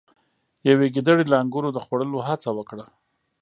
یوې 0.69 0.87
ګیدړې 0.95 1.25
له 1.31 1.35
انګورو 1.41 1.69
د 1.75 1.77
خوړلو 1.85 2.19
هڅه 2.27 2.49
وکړه. 2.57 2.85